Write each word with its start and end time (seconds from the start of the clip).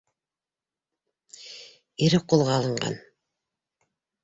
Ире 2.07 2.21
ҡулға 2.33 2.57
алынған! 2.63 2.99